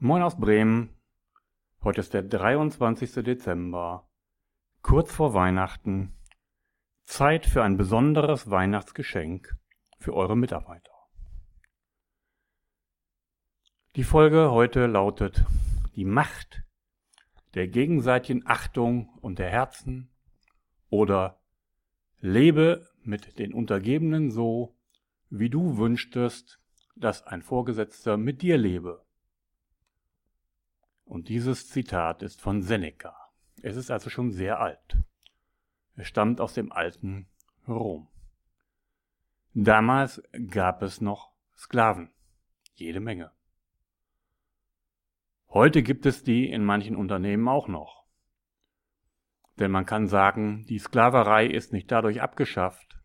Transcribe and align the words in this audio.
Moin 0.00 0.22
aus 0.22 0.38
Bremen. 0.38 0.94
Heute 1.82 2.02
ist 2.02 2.14
der 2.14 2.22
23. 2.22 3.14
Dezember. 3.14 4.08
Kurz 4.80 5.12
vor 5.12 5.34
Weihnachten. 5.34 6.14
Zeit 7.04 7.46
für 7.46 7.64
ein 7.64 7.76
besonderes 7.76 8.48
Weihnachtsgeschenk 8.48 9.56
für 9.98 10.14
eure 10.14 10.36
Mitarbeiter. 10.36 10.92
Die 13.96 14.04
Folge 14.04 14.52
heute 14.52 14.86
lautet 14.86 15.44
Die 15.96 16.04
Macht 16.04 16.62
der 17.54 17.66
gegenseitigen 17.66 18.46
Achtung 18.46 19.08
und 19.20 19.40
der 19.40 19.50
Herzen 19.50 20.14
oder 20.90 21.40
Lebe 22.20 22.86
mit 23.02 23.40
den 23.40 23.52
Untergebenen 23.52 24.30
so, 24.30 24.76
wie 25.28 25.50
du 25.50 25.76
wünschtest, 25.76 26.60
dass 26.94 27.24
ein 27.24 27.42
Vorgesetzter 27.42 28.16
mit 28.16 28.42
dir 28.42 28.58
lebe. 28.58 29.07
Und 31.08 31.30
dieses 31.30 31.70
Zitat 31.70 32.22
ist 32.22 32.42
von 32.42 32.60
Seneca. 32.60 33.16
Es 33.62 33.76
ist 33.76 33.90
also 33.90 34.10
schon 34.10 34.30
sehr 34.30 34.60
alt. 34.60 34.98
Es 35.96 36.06
stammt 36.06 36.38
aus 36.38 36.52
dem 36.52 36.70
alten 36.70 37.26
Rom. 37.66 38.08
Damals 39.54 40.22
gab 40.50 40.82
es 40.82 41.00
noch 41.00 41.32
Sklaven. 41.56 42.10
Jede 42.74 43.00
Menge. 43.00 43.32
Heute 45.48 45.82
gibt 45.82 46.04
es 46.04 46.24
die 46.24 46.50
in 46.50 46.62
manchen 46.62 46.94
Unternehmen 46.94 47.48
auch 47.48 47.68
noch. 47.68 48.04
Denn 49.58 49.70
man 49.70 49.86
kann 49.86 50.08
sagen, 50.08 50.66
die 50.66 50.78
Sklaverei 50.78 51.46
ist 51.46 51.72
nicht 51.72 51.90
dadurch 51.90 52.20
abgeschafft, 52.20 53.00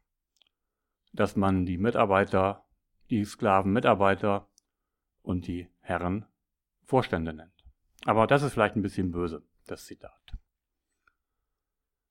dass 1.13 1.37
man 1.37 1.65
die 1.65 1.77
Mitarbeiter, 1.77 2.65
die 3.09 3.23
Sklavenmitarbeiter 3.23 4.49
und 5.21 5.47
die 5.47 5.69
Herren 5.79 6.25
Vorstände 6.83 7.33
nennt. 7.33 7.52
Aber 8.05 8.27
das 8.27 8.43
ist 8.43 8.53
vielleicht 8.53 8.75
ein 8.75 8.81
bisschen 8.81 9.11
böse, 9.11 9.43
das 9.67 9.85
Zitat. 9.85 10.37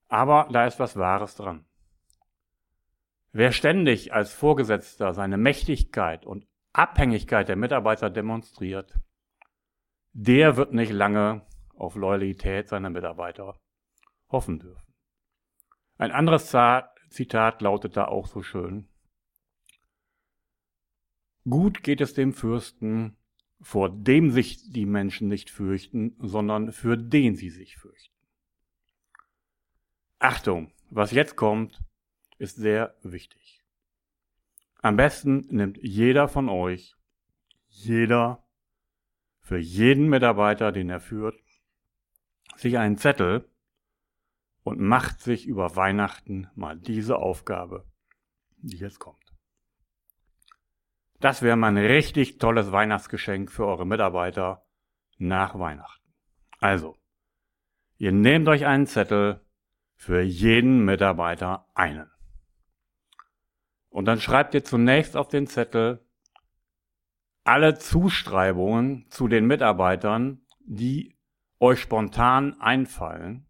Aber 0.07 0.47
da 0.51 0.65
ist 0.65 0.79
was 0.79 0.97
Wahres 0.97 1.35
dran. 1.35 1.65
Wer 3.31 3.51
ständig 3.51 4.13
als 4.13 4.33
Vorgesetzter 4.33 5.13
seine 5.13 5.37
Mächtigkeit 5.37 6.25
und 6.25 6.47
Abhängigkeit 6.71 7.47
der 7.47 7.55
Mitarbeiter 7.55 8.09
demonstriert, 8.09 8.99
der 10.11 10.57
wird 10.57 10.73
nicht 10.73 10.91
lange 10.91 11.45
auf 11.75 11.95
Loyalität 11.95 12.69
seiner 12.69 12.91
Mitarbeiter 12.91 13.59
hoffen 14.29 14.59
dürfen. 14.59 14.93
Ein 15.97 16.11
anderes 16.11 16.55
Zitat 17.09 17.61
lautet 17.61 17.97
da 17.97 18.05
auch 18.05 18.27
so 18.27 18.41
schön. 18.41 18.87
Gut 21.49 21.83
geht 21.83 22.01
es 22.01 22.13
dem 22.13 22.33
Fürsten, 22.33 23.17
vor 23.63 23.89
dem 23.89 24.29
sich 24.29 24.71
die 24.71 24.85
Menschen 24.85 25.29
nicht 25.29 25.49
fürchten, 25.49 26.15
sondern 26.19 26.73
für 26.73 26.97
den 26.97 27.35
sie 27.35 27.49
sich 27.49 27.77
fürchten. 27.77 28.13
Achtung, 30.19 30.71
was 30.89 31.11
jetzt 31.11 31.37
kommt, 31.37 31.81
ist 32.37 32.57
sehr 32.57 32.95
wichtig. 33.03 33.63
Am 34.81 34.97
besten 34.97 35.47
nimmt 35.49 35.77
jeder 35.81 36.27
von 36.27 36.49
euch, 36.49 36.95
jeder, 37.69 38.45
für 39.39 39.57
jeden 39.57 40.09
Mitarbeiter, 40.09 40.71
den 40.73 40.89
er 40.89 40.99
führt, 40.99 41.39
sich 42.57 42.77
einen 42.77 42.97
Zettel 42.97 43.49
und 44.63 44.79
macht 44.79 45.21
sich 45.21 45.45
über 45.47 45.75
Weihnachten 45.75 46.49
mal 46.55 46.77
diese 46.77 47.17
Aufgabe, 47.17 47.85
die 48.57 48.77
jetzt 48.77 48.99
kommt. 48.99 49.32
Das 51.23 51.41
wäre 51.41 51.55
mal 51.55 51.69
ein 51.69 51.77
richtig 51.77 52.37
tolles 52.37 52.73
Weihnachtsgeschenk 52.73 53.49
für 53.49 53.65
eure 53.65 53.87
Mitarbeiter 53.87 54.65
nach 55.17 55.57
Weihnachten. 55.57 56.13
Also, 56.59 56.97
ihr 57.95 58.11
nehmt 58.11 58.49
euch 58.49 58.65
einen 58.65 58.87
Zettel 58.87 59.39
für 59.95 60.19
jeden 60.19 60.83
Mitarbeiter 60.83 61.69
einen. 61.75 62.11
Und 63.87 64.03
dann 64.03 64.19
schreibt 64.19 64.53
ihr 64.53 64.65
zunächst 64.65 65.15
auf 65.15 65.29
den 65.29 65.47
Zettel 65.47 66.05
alle 67.45 67.77
Zuschreibungen 67.77 69.09
zu 69.09 69.29
den 69.29 69.47
Mitarbeitern, 69.47 70.41
die 70.59 71.17
euch 71.57 71.79
spontan 71.79 72.59
einfallen, 72.59 73.49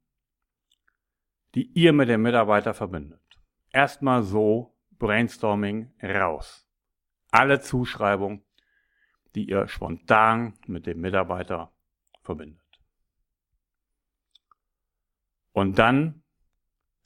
die 1.55 1.71
ihr 1.71 1.91
mit 1.91 2.07
dem 2.07 2.21
Mitarbeiter 2.21 2.75
verbindet. 2.75 3.41
Erstmal 3.71 4.21
so 4.21 4.77
Brainstorming 4.99 5.91
raus 6.03 6.63
alle 7.33 7.59
Zuschreibungen, 7.59 8.43
die 9.33 9.49
ihr 9.49 9.67
spontan 9.67 10.53
mit 10.67 10.85
dem 10.85 11.01
Mitarbeiter 11.01 11.73
verbindet. 12.21 12.61
Und 15.51 15.79
dann 15.79 16.23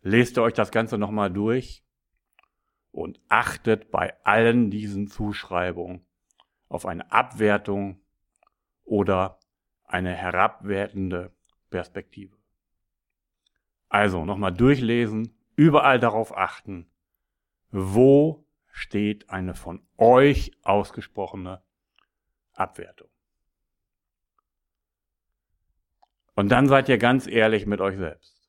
lest 0.02 0.38
ihr 0.38 0.44
euch 0.44 0.54
das 0.54 0.72
Ganze 0.72 0.98
nochmal 0.98 1.32
durch 1.32 1.84
und 2.92 3.22
achtet 3.30 3.90
bei 3.90 4.14
allen 4.26 4.70
diesen 4.70 5.08
Zuschreibungen 5.08 6.06
auf 6.68 6.86
eine 6.86 7.10
Abwertung 7.12 8.02
oder 8.84 9.40
eine 9.86 10.14
herabwertende 10.14 11.34
Perspektive. 11.70 12.36
Also 13.88 14.26
nochmal 14.26 14.54
durchlesen, 14.54 15.38
überall 15.56 16.00
darauf 16.00 16.36
achten, 16.36 16.92
wo 17.72 18.47
steht 18.78 19.32
eine 19.32 19.56
von 19.56 19.82
euch 19.98 20.52
ausgesprochene 20.62 21.64
Abwertung. 22.54 23.10
Und 26.36 26.50
dann 26.50 26.68
seid 26.68 26.88
ihr 26.88 27.00
ganz 27.00 27.26
ehrlich 27.26 27.66
mit 27.66 27.82
euch 27.82 27.98
selbst. 27.98 28.40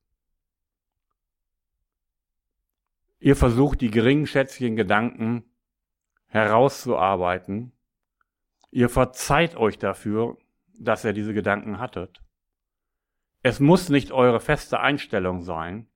Ihr 3.21 3.37
versucht 3.37 3.81
die 3.81 3.91
geringschätzigen 3.91 4.77
Gedanken 4.77 5.45
herauszuarbeiten. 6.27 7.73
Ihr 8.71 8.91
verzeiht 8.91 9.57
euch 9.57 9.79
dafür, 9.79 10.37
dass 10.79 11.07
ihr 11.07 11.15
diese 11.15 11.33
Gedanken 11.33 11.79
hattet. 11.79 12.23
Es 13.43 13.61
muss 13.61 13.89
nicht 13.89 14.13
eure 14.13 14.41
feste 14.41 14.79
Einstellung 14.81 15.43
sein, 15.43 15.89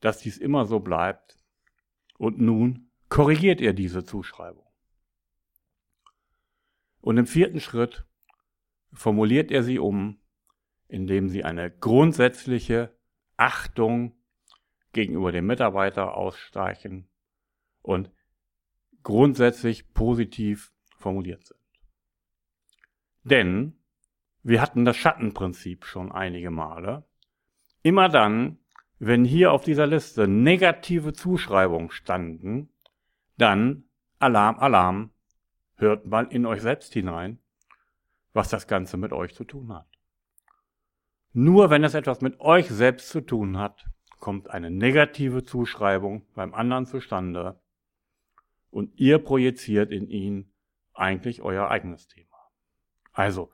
dass 0.00 0.18
dies 0.18 0.38
immer 0.38 0.64
so 0.64 0.78
bleibt. 0.78 1.40
Und 2.16 2.38
nun 2.38 2.83
korrigiert 3.14 3.60
er 3.60 3.74
diese 3.74 4.02
Zuschreibung. 4.02 4.66
Und 7.00 7.16
im 7.16 7.28
vierten 7.28 7.60
Schritt 7.60 8.04
formuliert 8.92 9.52
er 9.52 9.62
sie 9.62 9.78
um, 9.78 10.18
indem 10.88 11.28
sie 11.28 11.44
eine 11.44 11.70
grundsätzliche 11.70 12.92
Achtung 13.36 14.16
gegenüber 14.92 15.30
dem 15.30 15.46
Mitarbeiter 15.46 16.16
ausstreichen 16.16 17.08
und 17.82 18.10
grundsätzlich 19.04 19.94
positiv 19.94 20.72
formuliert 20.98 21.46
sind. 21.46 21.60
Denn 23.22 23.78
wir 24.42 24.60
hatten 24.60 24.84
das 24.84 24.96
Schattenprinzip 24.96 25.84
schon 25.84 26.10
einige 26.10 26.50
Male. 26.50 27.04
Immer 27.84 28.08
dann, 28.08 28.58
wenn 28.98 29.24
hier 29.24 29.52
auf 29.52 29.62
dieser 29.62 29.86
Liste 29.86 30.26
negative 30.26 31.12
Zuschreibungen 31.12 31.92
standen, 31.92 32.73
dann 33.36 33.84
Alarm, 34.18 34.58
Alarm, 34.58 35.10
hört 35.76 36.06
mal 36.06 36.26
in 36.26 36.46
euch 36.46 36.62
selbst 36.62 36.92
hinein, 36.92 37.38
was 38.32 38.48
das 38.48 38.66
Ganze 38.66 38.96
mit 38.96 39.12
euch 39.12 39.34
zu 39.34 39.44
tun 39.44 39.72
hat. 39.72 39.88
Nur 41.32 41.70
wenn 41.70 41.84
es 41.84 41.94
etwas 41.94 42.20
mit 42.20 42.40
euch 42.40 42.68
selbst 42.68 43.08
zu 43.08 43.20
tun 43.20 43.58
hat, 43.58 43.86
kommt 44.20 44.50
eine 44.50 44.70
negative 44.70 45.42
Zuschreibung 45.42 46.26
beim 46.34 46.54
anderen 46.54 46.86
zustande 46.86 47.60
und 48.70 48.98
ihr 48.98 49.18
projiziert 49.18 49.90
in 49.90 50.08
ihn 50.08 50.52
eigentlich 50.94 51.42
euer 51.42 51.70
eigenes 51.70 52.06
Thema. 52.06 52.36
Also, 53.12 53.50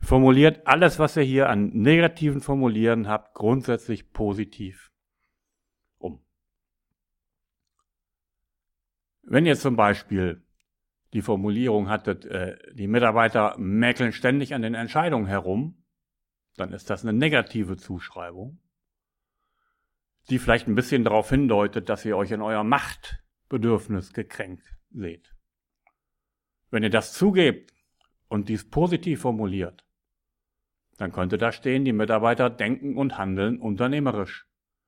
formuliert 0.00 0.66
alles, 0.66 0.98
was 0.98 1.16
ihr 1.16 1.22
hier 1.22 1.48
an 1.48 1.68
negativen 1.68 2.40
Formulieren 2.40 3.08
habt, 3.08 3.34
grundsätzlich 3.34 4.12
positiv 4.12 4.92
Wenn 9.26 9.46
ihr 9.46 9.56
zum 9.56 9.76
Beispiel 9.76 10.44
die 11.14 11.22
Formulierung 11.22 11.88
hattet, 11.88 12.24
äh, 12.26 12.56
die 12.74 12.88
Mitarbeiter 12.88 13.56
mäkeln 13.58 14.12
ständig 14.12 14.54
an 14.54 14.62
den 14.62 14.74
Entscheidungen 14.74 15.26
herum, 15.26 15.82
dann 16.56 16.72
ist 16.72 16.90
das 16.90 17.02
eine 17.02 17.12
negative 17.12 17.76
Zuschreibung, 17.76 18.60
die 20.28 20.38
vielleicht 20.38 20.68
ein 20.68 20.74
bisschen 20.74 21.04
darauf 21.04 21.30
hindeutet, 21.30 21.88
dass 21.88 22.04
ihr 22.04 22.16
euch 22.16 22.32
in 22.32 22.42
euer 22.42 22.64
Machtbedürfnis 22.64 24.12
gekränkt 24.12 24.64
seht. 24.90 25.34
Wenn 26.70 26.82
ihr 26.82 26.90
das 26.90 27.12
zugebt 27.12 27.72
und 28.28 28.48
dies 28.48 28.68
positiv 28.68 29.22
formuliert, 29.22 29.84
dann 30.96 31.12
könnte 31.12 31.38
da 31.38 31.50
stehen, 31.50 31.84
die 31.84 31.92
Mitarbeiter 31.92 32.50
denken 32.50 32.96
und 32.96 33.18
handeln 33.18 33.58
unternehmerisch, 33.58 34.46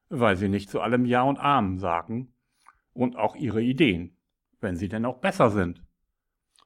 weil 0.08 0.36
sie 0.36 0.48
nicht 0.48 0.70
zu 0.70 0.80
allem 0.80 1.04
Ja 1.04 1.22
und 1.22 1.38
Amen 1.38 1.78
sagen 1.78 2.34
und 2.92 3.16
auch 3.16 3.34
ihre 3.34 3.62
Ideen 3.62 4.15
wenn 4.66 4.76
sie 4.76 4.88
denn 4.88 5.04
auch 5.04 5.18
besser 5.18 5.50
sind, 5.50 5.80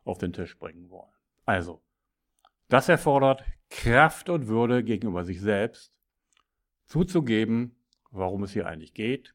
auf 0.04 0.16
den 0.16 0.32
Tisch 0.32 0.58
bringen 0.58 0.88
wollen. 0.88 1.12
Also, 1.44 1.82
Das 2.68 2.88
erfordert 2.88 3.44
Kraft 3.68 4.30
und 4.30 4.46
Würde 4.46 4.82
gegenüber 4.82 5.22
sich 5.24 5.40
selbst, 5.40 5.92
zuzugeben, 6.86 7.76
warum 8.10 8.42
es 8.44 8.52
hier 8.52 8.66
eigentlich 8.66 8.94
geht 8.94 9.34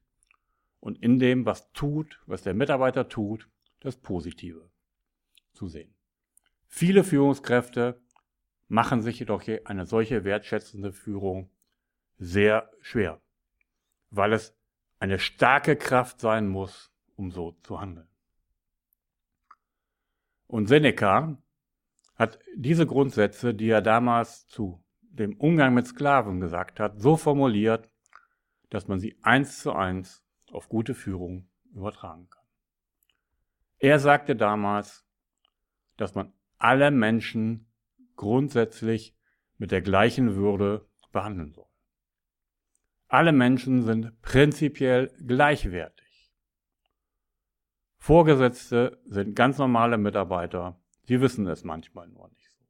und 0.79 0.97
in 1.03 1.19
dem, 1.19 1.45
was 1.45 1.71
tut, 1.73 2.19
was 2.25 2.41
der 2.41 2.55
Mitarbeiter 2.55 3.07
tut, 3.07 3.47
das 3.81 3.97
Positive 3.97 4.71
zu 5.53 5.67
sehen. 5.67 5.93
Viele 6.65 7.03
Führungskräfte 7.03 8.01
machen 8.67 9.03
sich 9.03 9.19
jedoch 9.19 9.43
eine 9.65 9.85
solche 9.85 10.23
wertschätzende 10.23 10.91
Führung 10.91 11.51
sehr 12.17 12.71
schwer, 12.81 13.21
weil 14.09 14.33
es 14.33 14.57
eine 14.97 15.19
starke 15.19 15.75
Kraft 15.75 16.19
sein 16.19 16.47
muss, 16.47 16.91
um 17.15 17.29
so 17.29 17.51
zu 17.61 17.79
handeln. 17.79 18.07
Und 20.47 20.67
Seneca 20.67 21.37
hat 22.15 22.39
diese 22.55 22.85
Grundsätze, 22.85 23.53
die 23.53 23.69
er 23.69 23.81
damals 23.81 24.47
zu 24.47 24.83
dem 25.01 25.37
Umgang 25.37 25.73
mit 25.73 25.87
Sklaven 25.87 26.39
gesagt 26.39 26.79
hat, 26.79 27.01
so 27.01 27.17
formuliert, 27.17 27.89
dass 28.69 28.87
man 28.87 28.99
sie 28.99 29.17
eins 29.21 29.59
zu 29.59 29.73
eins 29.73 30.23
auf 30.51 30.69
gute 30.69 30.93
Führung 30.93 31.49
übertragen 31.73 32.29
kann. 32.29 32.43
Er 33.79 33.99
sagte 33.99 34.35
damals, 34.35 35.05
dass 35.97 36.15
man 36.15 36.33
alle 36.57 36.91
Menschen 36.91 37.67
grundsätzlich 38.15 39.15
mit 39.57 39.71
der 39.71 39.81
gleichen 39.81 40.35
Würde 40.35 40.87
behandeln 41.11 41.53
soll. 41.53 41.67
Alle 43.07 43.31
Menschen 43.31 43.83
sind 43.83 44.21
prinzipiell 44.21 45.13
gleichwertig. 45.25 46.04
Vorgesetzte 48.05 49.01
sind 49.07 49.35
ganz 49.35 49.57
normale 49.57 49.97
Mitarbeiter, 49.97 50.79
sie 51.05 51.21
wissen 51.21 51.47
es 51.47 51.63
manchmal 51.63 52.07
nur 52.07 52.29
nicht 52.29 52.51
so. 52.51 52.63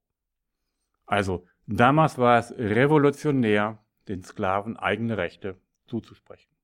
Also 1.05 1.45
damals 1.67 2.17
war 2.17 2.39
es 2.39 2.53
revolutionär, 2.53 3.83
den 4.07 4.23
Sklaven 4.23 4.77
eigene 4.77 5.17
Rechte 5.17 5.59
zuzusprechen. 5.87 6.55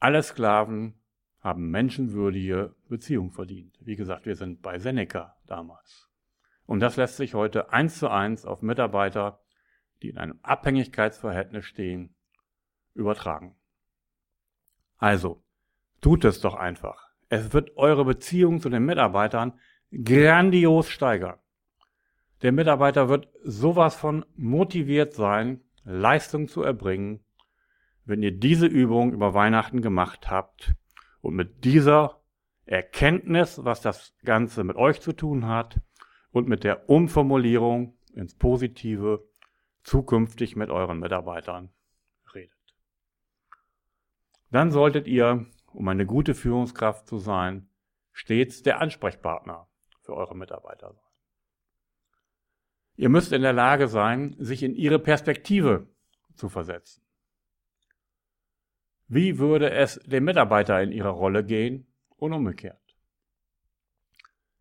Alle 0.00 0.22
Sklaven 0.22 1.00
haben 1.40 1.70
menschenwürdige 1.70 2.74
Beziehungen 2.90 3.30
verdient. 3.30 3.78
Wie 3.80 3.96
gesagt, 3.96 4.26
wir 4.26 4.36
sind 4.36 4.60
bei 4.60 4.78
Seneca 4.78 5.38
damals. 5.46 6.10
Und 6.66 6.80
das 6.80 6.96
lässt 6.96 7.16
sich 7.16 7.32
heute 7.32 7.72
eins 7.72 7.98
zu 7.98 8.10
eins 8.10 8.44
auf 8.44 8.60
Mitarbeiter, 8.60 9.40
die 10.02 10.10
in 10.10 10.18
einem 10.18 10.40
Abhängigkeitsverhältnis 10.42 11.64
stehen, 11.64 12.14
übertragen. 12.92 13.56
Also, 14.98 15.43
tut 16.04 16.26
es 16.26 16.38
doch 16.42 16.54
einfach. 16.54 17.08
Es 17.30 17.54
wird 17.54 17.78
eure 17.78 18.04
Beziehung 18.04 18.60
zu 18.60 18.68
den 18.68 18.84
Mitarbeitern 18.84 19.58
grandios 19.90 20.90
steigern. 20.90 21.38
Der 22.42 22.52
Mitarbeiter 22.52 23.08
wird 23.08 23.30
sowas 23.42 23.96
von 23.96 24.26
motiviert 24.36 25.14
sein, 25.14 25.62
Leistung 25.82 26.46
zu 26.46 26.62
erbringen, 26.62 27.24
wenn 28.04 28.22
ihr 28.22 28.32
diese 28.32 28.66
Übung 28.66 29.14
über 29.14 29.32
Weihnachten 29.32 29.80
gemacht 29.80 30.30
habt 30.30 30.74
und 31.22 31.36
mit 31.36 31.64
dieser 31.64 32.20
Erkenntnis, 32.66 33.64
was 33.64 33.80
das 33.80 34.14
Ganze 34.26 34.62
mit 34.62 34.76
euch 34.76 35.00
zu 35.00 35.14
tun 35.14 35.48
hat 35.48 35.80
und 36.32 36.48
mit 36.48 36.64
der 36.64 36.90
Umformulierung 36.90 37.96
ins 38.12 38.34
Positive 38.34 39.26
zukünftig 39.82 40.54
mit 40.54 40.68
euren 40.68 40.98
Mitarbeitern 40.98 41.70
redet. 42.34 42.52
Dann 44.50 44.70
solltet 44.70 45.06
ihr, 45.06 45.46
um 45.74 45.88
eine 45.88 46.06
gute 46.06 46.34
Führungskraft 46.34 47.06
zu 47.06 47.18
sein, 47.18 47.68
stets 48.12 48.62
der 48.62 48.80
Ansprechpartner 48.80 49.68
für 50.00 50.14
eure 50.14 50.36
Mitarbeiter 50.36 50.92
sein. 50.92 51.04
Ihr 52.96 53.08
müsst 53.08 53.32
in 53.32 53.42
der 53.42 53.52
Lage 53.52 53.88
sein, 53.88 54.36
sich 54.38 54.62
in 54.62 54.74
ihre 54.74 55.00
Perspektive 55.00 55.88
zu 56.36 56.48
versetzen. 56.48 57.02
Wie 59.08 59.38
würde 59.38 59.70
es 59.70 60.00
dem 60.06 60.24
Mitarbeiter 60.24 60.80
in 60.80 60.92
ihrer 60.92 61.10
Rolle 61.10 61.44
gehen 61.44 61.86
und 62.16 62.32
umgekehrt? 62.32 62.80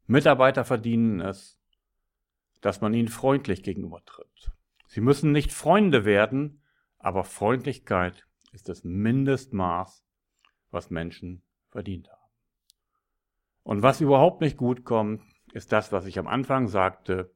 Mitarbeiter 0.08 0.66
verdienen 0.66 1.22
es, 1.22 1.60
dass 2.62 2.82
man 2.82 2.94
ihnen 2.94 3.08
freundlich 3.08 3.62
gegenübertritt. 3.64 4.52
Sie 4.88 5.02
müssen 5.02 5.32
nicht 5.32 5.52
Freunde 5.52 6.06
werden, 6.06 6.62
aber 6.98 7.24
Freundlichkeit 7.24 8.28
ist 8.52 8.68
das 8.68 8.84
Mindestmaß, 8.84 10.06
was 10.74 10.90
Menschen 10.90 11.44
verdient 11.70 12.10
haben. 12.10 12.22
Und 13.64 13.82
was 13.82 14.02
überhaupt 14.02 14.42
nicht 14.42 14.58
gut 14.58 14.84
kommt, 14.84 15.22
ist 15.54 15.72
das, 15.72 15.92
was 15.92 16.06
ich 16.06 16.20
am 16.20 16.28
Anfang 16.28 16.68
sagte. 16.68 17.34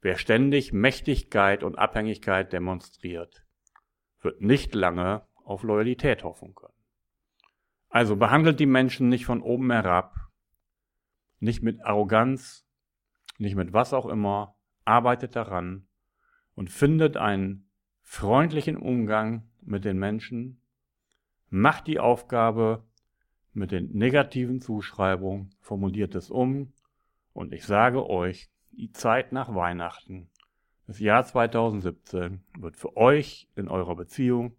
Wer 0.00 0.18
ständig 0.18 0.72
Mächtigkeit 0.72 1.62
und 1.62 1.78
Abhängigkeit 1.78 2.52
demonstriert, 2.52 3.44
wird 4.20 4.40
nicht 4.40 4.74
lange 4.74 5.26
auf 5.44 5.62
Loyalität 5.62 6.24
hoffen 6.24 6.54
können. 6.54 6.72
Also 7.88 8.16
behandelt 8.16 8.58
die 8.58 8.66
Menschen 8.66 9.08
nicht 9.08 9.26
von 9.26 9.42
oben 9.42 9.70
herab, 9.70 10.16
nicht 11.38 11.62
mit 11.62 11.84
Arroganz, 11.84 12.66
nicht 13.38 13.54
mit 13.54 13.72
was 13.72 13.92
auch 13.92 14.06
immer, 14.06 14.56
arbeitet 14.84 15.36
daran 15.36 15.86
und 16.54 16.70
findet 16.70 17.16
einen 17.16 17.70
freundlichen 18.00 18.76
Umgang 18.76 19.50
mit 19.60 19.84
den 19.84 19.98
Menschen, 19.98 20.61
macht 21.52 21.86
die 21.86 22.00
Aufgabe 22.00 22.82
mit 23.52 23.72
den 23.72 23.92
negativen 23.92 24.62
Zuschreibungen, 24.62 25.54
formuliert 25.60 26.14
es 26.14 26.30
um 26.30 26.72
und 27.34 27.52
ich 27.52 27.66
sage 27.66 28.08
euch, 28.08 28.50
die 28.70 28.90
Zeit 28.90 29.32
nach 29.32 29.54
Weihnachten, 29.54 30.30
das 30.86 30.98
Jahr 30.98 31.24
2017 31.24 32.42
wird 32.58 32.78
für 32.78 32.96
euch 32.96 33.50
in 33.54 33.68
eurer 33.68 33.94
Beziehung 33.96 34.56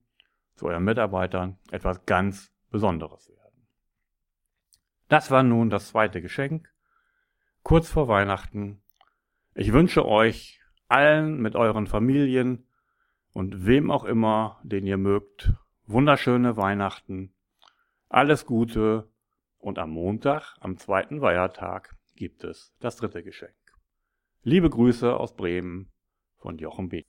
zu 0.53 0.67
euren 0.67 0.83
Mitarbeitern 0.83 1.57
etwas 1.71 2.05
ganz 2.05 2.53
Besonderes 2.69 3.27
werden. 3.27 3.67
Das 5.07 5.31
war 5.31 5.41
nun 5.41 5.71
das 5.71 5.87
zweite 5.87 6.21
Geschenk, 6.21 6.71
kurz 7.63 7.89
vor 7.89 8.07
Weihnachten. 8.07 8.83
Ich 9.55 9.73
wünsche 9.73 10.05
euch 10.05 10.61
allen 10.87 11.41
mit 11.41 11.55
euren 11.55 11.87
Familien 11.87 12.67
und 13.33 13.65
wem 13.65 13.89
auch 13.89 14.03
immer, 14.03 14.61
den 14.63 14.85
ihr 14.85 14.97
mögt, 14.97 15.53
wunderschöne 15.85 16.55
Weihnachten, 16.55 17.33
alles 18.09 18.45
Gute 18.45 19.09
und 19.57 19.79
am 19.79 19.91
Montag, 19.91 20.55
am 20.59 20.77
zweiten 20.77 21.19
Feiertag, 21.19 21.95
gibt 22.15 22.43
es 22.43 22.73
das 22.79 22.95
dritte 22.95 23.23
Geschenk. 23.23 23.55
Liebe 24.43 24.69
Grüße 24.69 25.15
aus 25.15 25.35
Bremen 25.35 25.91
von 26.37 26.57
Jochen 26.57 26.89
B. 26.89 27.03